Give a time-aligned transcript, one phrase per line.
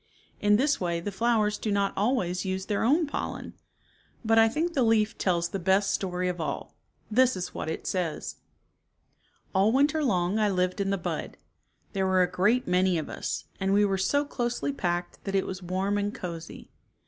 [0.39, 3.53] In this way the flowers do not always use their own pollen.
[4.25, 6.73] But I think the leaf tells the best story of all.
[7.11, 8.37] This is what it says:
[9.53, 11.37] "All winter long I lived in the bud.
[11.93, 15.45] There were a great many of us, and we were so closely packed that it
[15.45, 16.71] was warm and cozy.